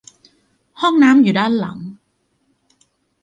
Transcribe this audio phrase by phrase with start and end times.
[0.81, 1.77] ห้องน้ำอยู่ด้านหลัง